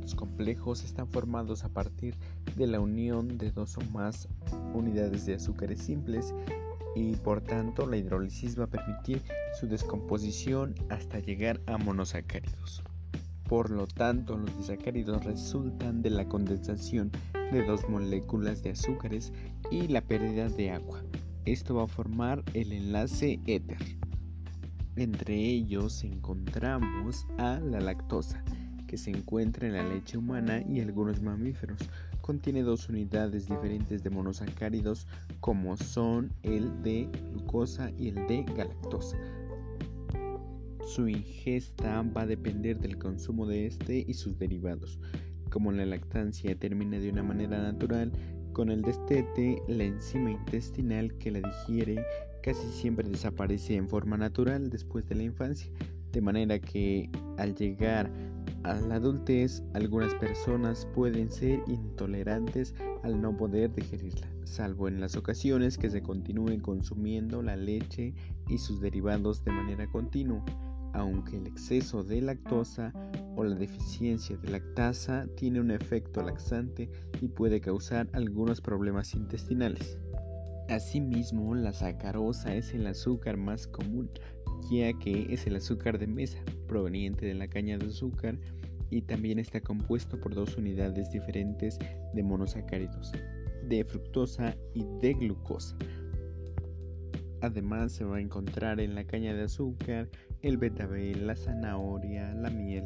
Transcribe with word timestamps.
carbohidratos 0.00 0.14
complejos 0.14 0.84
están 0.84 1.08
formados 1.08 1.64
a 1.64 1.68
partir 1.68 2.16
de 2.56 2.66
la 2.66 2.80
unión 2.80 3.38
de 3.38 3.50
dos 3.50 3.76
o 3.76 3.80
más 3.92 4.28
unidades 4.74 5.26
de 5.26 5.34
azúcares 5.34 5.80
simples 5.80 6.34
y 6.94 7.16
por 7.16 7.40
tanto 7.40 7.86
la 7.86 7.96
hidrólisis 7.96 8.58
va 8.58 8.64
a 8.64 8.70
permitir 8.70 9.22
su 9.58 9.66
descomposición 9.66 10.74
hasta 10.88 11.20
llegar 11.20 11.60
a 11.66 11.78
monosacáridos. 11.78 12.82
Por 13.48 13.70
lo 13.70 13.86
tanto, 13.86 14.36
los 14.36 14.56
disacáridos 14.56 15.24
resultan 15.24 16.02
de 16.02 16.10
la 16.10 16.28
condensación 16.28 17.10
de 17.52 17.64
dos 17.64 17.88
moléculas 17.88 18.62
de 18.62 18.70
azúcares 18.70 19.32
y 19.72 19.88
la 19.88 20.02
pérdida 20.02 20.48
de 20.48 20.70
agua. 20.70 21.02
Esto 21.46 21.74
va 21.74 21.84
a 21.84 21.88
formar 21.88 22.44
el 22.54 22.72
enlace 22.72 23.40
éter. 23.46 23.98
Entre 24.94 25.34
ellos 25.34 26.04
encontramos 26.04 27.26
a 27.38 27.58
la 27.58 27.80
lactosa, 27.80 28.44
que 28.90 28.98
se 28.98 29.12
encuentra 29.12 29.68
en 29.68 29.74
la 29.74 29.84
leche 29.84 30.18
humana 30.18 30.64
y 30.68 30.80
algunos 30.80 31.22
mamíferos. 31.22 31.78
Contiene 32.22 32.62
dos 32.62 32.88
unidades 32.88 33.46
diferentes 33.46 34.02
de 34.02 34.10
monosacáridos 34.10 35.06
como 35.38 35.76
son 35.76 36.32
el 36.42 36.82
de 36.82 37.08
glucosa 37.30 37.92
y 37.96 38.08
el 38.08 38.26
de 38.26 38.42
galactosa. 38.56 39.16
Su 40.84 41.06
ingesta 41.08 42.02
va 42.02 42.22
a 42.22 42.26
depender 42.26 42.80
del 42.80 42.98
consumo 42.98 43.46
de 43.46 43.68
este 43.68 44.04
y 44.08 44.12
sus 44.14 44.36
derivados. 44.40 44.98
Como 45.50 45.70
la 45.70 45.86
lactancia 45.86 46.52
termina 46.56 46.98
de 46.98 47.10
una 47.10 47.22
manera 47.22 47.62
natural, 47.62 48.10
con 48.52 48.70
el 48.70 48.82
destete, 48.82 49.62
la 49.68 49.84
enzima 49.84 50.32
intestinal 50.32 51.16
que 51.18 51.30
la 51.30 51.48
digiere 51.48 52.04
casi 52.42 52.66
siempre 52.72 53.08
desaparece 53.08 53.76
en 53.76 53.88
forma 53.88 54.16
natural 54.16 54.68
después 54.68 55.08
de 55.08 55.14
la 55.14 55.22
infancia, 55.22 55.70
de 56.10 56.20
manera 56.20 56.58
que 56.58 57.08
al 57.38 57.54
llegar 57.54 58.10
a 58.62 58.74
la 58.74 58.96
adultez 58.96 59.62
algunas 59.74 60.14
personas 60.14 60.86
pueden 60.94 61.30
ser 61.30 61.62
intolerantes 61.66 62.74
al 63.02 63.20
no 63.20 63.36
poder 63.36 63.74
digerirla, 63.74 64.28
salvo 64.44 64.88
en 64.88 65.00
las 65.00 65.16
ocasiones 65.16 65.78
que 65.78 65.90
se 65.90 66.02
continúe 66.02 66.60
consumiendo 66.60 67.42
la 67.42 67.56
leche 67.56 68.14
y 68.48 68.58
sus 68.58 68.80
derivados 68.80 69.44
de 69.44 69.52
manera 69.52 69.90
continua, 69.90 70.44
aunque 70.92 71.38
el 71.38 71.46
exceso 71.46 72.02
de 72.02 72.20
lactosa 72.20 72.92
o 73.36 73.44
la 73.44 73.54
deficiencia 73.54 74.36
de 74.36 74.50
lactasa 74.50 75.26
tiene 75.36 75.60
un 75.60 75.70
efecto 75.70 76.22
laxante 76.22 76.90
y 77.20 77.28
puede 77.28 77.60
causar 77.60 78.08
algunos 78.12 78.60
problemas 78.60 79.14
intestinales. 79.14 79.98
Asimismo, 80.68 81.54
la 81.56 81.72
sacarosa 81.72 82.54
es 82.54 82.74
el 82.74 82.86
azúcar 82.86 83.36
más 83.36 83.66
común, 83.66 84.08
que 84.68 85.26
es 85.30 85.46
el 85.46 85.56
azúcar 85.56 85.98
de 85.98 86.06
mesa, 86.06 86.38
proveniente 86.66 87.26
de 87.26 87.34
la 87.34 87.48
caña 87.48 87.78
de 87.78 87.86
azúcar, 87.86 88.38
y 88.90 89.02
también 89.02 89.38
está 89.38 89.60
compuesto 89.60 90.18
por 90.20 90.34
dos 90.34 90.56
unidades 90.56 91.10
diferentes 91.10 91.78
de 92.12 92.22
monosacáridos, 92.22 93.12
de 93.68 93.84
fructosa 93.84 94.56
y 94.74 94.84
de 95.00 95.14
glucosa. 95.14 95.76
Además 97.40 97.92
se 97.92 98.04
va 98.04 98.16
a 98.16 98.20
encontrar 98.20 98.80
en 98.80 98.94
la 98.94 99.04
caña 99.04 99.32
de 99.32 99.44
azúcar 99.44 100.08
el 100.42 100.58
betabel, 100.58 101.26
la 101.26 101.36
zanahoria, 101.36 102.34
la 102.34 102.50
miel. 102.50 102.84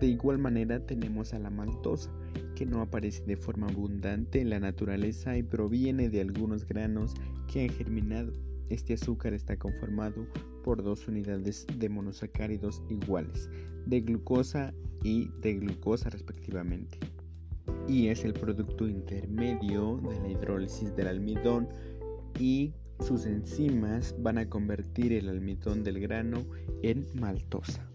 De 0.00 0.06
igual 0.06 0.38
manera 0.38 0.84
tenemos 0.84 1.34
a 1.34 1.38
la 1.38 1.50
maltosa, 1.50 2.10
que 2.54 2.66
no 2.66 2.80
aparece 2.80 3.24
de 3.24 3.36
forma 3.36 3.68
abundante 3.68 4.40
en 4.40 4.50
la 4.50 4.60
naturaleza 4.60 5.36
y 5.36 5.42
proviene 5.42 6.08
de 6.08 6.20
algunos 6.20 6.66
granos 6.66 7.14
que 7.52 7.62
han 7.62 7.70
germinado. 7.70 8.32
Este 8.68 8.94
azúcar 8.94 9.32
está 9.32 9.56
conformado 9.56 10.26
por 10.62 10.82
dos 10.82 11.08
unidades 11.08 11.66
de 11.78 11.88
monosacáridos 11.88 12.82
iguales, 12.90 13.48
de 13.86 14.00
glucosa 14.00 14.74
y 15.02 15.28
de 15.40 15.54
glucosa 15.54 16.10
respectivamente. 16.10 16.98
Y 17.86 18.08
es 18.08 18.24
el 18.24 18.34
producto 18.34 18.86
intermedio 18.86 20.00
de 20.08 20.20
la 20.20 20.28
hidrólisis 20.28 20.94
del 20.94 21.08
almidón 21.08 21.68
y 22.38 22.74
sus 23.00 23.26
enzimas 23.26 24.14
van 24.18 24.38
a 24.38 24.48
convertir 24.48 25.12
el 25.12 25.28
almidón 25.28 25.84
del 25.84 26.00
grano 26.00 26.44
en 26.82 27.06
maltosa. 27.14 27.88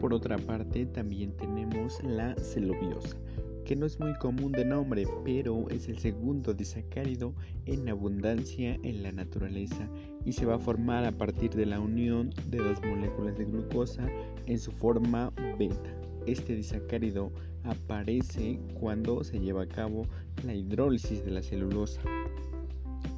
Por 0.00 0.12
otra 0.12 0.36
parte, 0.38 0.86
también 0.86 1.36
tenemos 1.36 2.02
la 2.02 2.34
celobiosa, 2.36 3.16
que 3.64 3.76
no 3.76 3.86
es 3.86 3.98
muy 3.98 4.14
común 4.14 4.52
de 4.52 4.64
nombre, 4.64 5.06
pero 5.24 5.68
es 5.70 5.88
el 5.88 5.98
segundo 5.98 6.52
disacárido 6.52 7.34
en 7.66 7.88
abundancia 7.88 8.78
en 8.82 9.02
la 9.02 9.12
naturaleza 9.12 9.88
y 10.24 10.32
se 10.32 10.46
va 10.46 10.56
a 10.56 10.58
formar 10.58 11.04
a 11.04 11.12
partir 11.12 11.50
de 11.50 11.66
la 11.66 11.80
unión 11.80 12.30
de 12.48 12.58
dos 12.58 12.78
moléculas 12.82 13.36
de 13.38 13.46
glucosa 13.46 14.06
en 14.46 14.58
su 14.58 14.70
forma 14.72 15.32
beta. 15.58 15.94
Este 16.26 16.54
disacárido 16.54 17.32
aparece 17.64 18.58
cuando 18.78 19.24
se 19.24 19.40
lleva 19.40 19.62
a 19.62 19.68
cabo 19.68 20.06
la 20.44 20.54
hidrólisis 20.54 21.24
de 21.24 21.30
la 21.30 21.42
celulosa. 21.42 22.00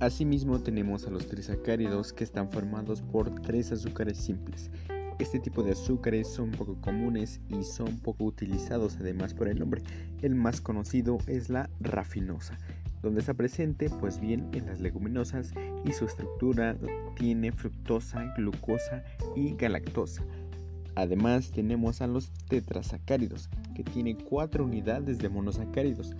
Asimismo 0.01 0.61
tenemos 0.61 1.07
a 1.07 1.11
los 1.11 1.27
trisacáridos 1.27 2.13
que 2.13 2.25
están 2.25 2.51
formados 2.51 3.03
por 3.03 3.31
tres 3.43 3.73
azúcares 3.73 4.19
simples. 4.19 4.71
Este 5.19 5.39
tipo 5.39 5.63
de 5.63 5.73
azúcares 5.73 6.29
son 6.29 6.51
poco 6.51 6.77
comunes 6.83 7.41
y 7.49 7.63
son 7.65 7.97
poco 8.01 8.25
utilizados 8.25 8.99
además 9.01 9.33
por 9.33 9.49
el 9.49 9.59
nombre. 9.59 9.83
El 10.21 10.35
más 10.35 10.61
conocido 10.61 11.17
es 11.27 11.49
la 11.49 11.71
rafinosa, 11.81 12.59
donde 13.03 13.21
está 13.21 13.33
presente 13.33 13.89
pues 13.89 14.21
bien 14.21 14.47
en 14.53 14.67
las 14.67 14.81
leguminosas 14.81 15.55
y 15.87 15.93
su 15.93 16.05
estructura 16.05 16.77
tiene 17.15 17.51
fructosa, 17.51 18.35
glucosa 18.37 19.03
y 19.35 19.55
galactosa. 19.55 20.23
Además 20.97 21.51
tenemos 21.51 22.03
a 22.03 22.07
los 22.07 22.31
tetrasacáridos, 22.49 23.49
que 23.75 23.85
tienen 23.85 24.17
cuatro 24.17 24.65
unidades 24.65 25.19
de 25.19 25.29
monosacáridos. 25.31 26.15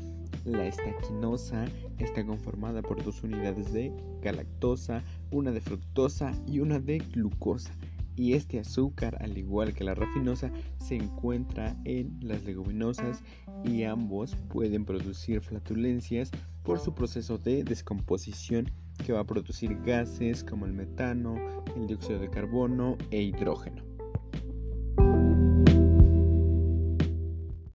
La 0.45 0.67
estaquinosa 0.67 1.67
está 1.99 2.25
conformada 2.25 2.81
por 2.81 3.03
dos 3.03 3.23
unidades 3.23 3.73
de 3.73 3.93
galactosa, 4.23 5.03
una 5.31 5.51
de 5.51 5.61
fructosa 5.61 6.33
y 6.47 6.61
una 6.61 6.79
de 6.79 6.99
glucosa. 6.99 7.73
Y 8.17 8.33
este 8.33 8.59
azúcar, 8.59 9.19
al 9.21 9.37
igual 9.37 9.75
que 9.75 9.85
la 9.85 9.95
rafinosa, 9.95 10.51
se 10.79 10.97
encuentra 10.97 11.77
en 11.85 12.19
las 12.21 12.45
leguminosas 12.45 13.23
y 13.63 13.83
ambos 13.85 14.35
pueden 14.49 14.85
producir 14.85 15.43
flatulencias 15.43 16.31
por 16.63 16.81
su 16.81 16.95
proceso 16.95 17.39
de 17.39 17.63
descomposición 17.63 18.71
que 19.05 19.13
va 19.13 19.21
a 19.21 19.27
producir 19.27 19.79
gases 19.85 20.43
como 20.43 20.65
el 20.65 20.73
metano, 20.73 21.37
el 21.77 21.87
dióxido 21.87 22.19
de 22.19 22.31
carbono 22.31 22.97
e 23.11 23.23
hidrógeno. 23.23 23.96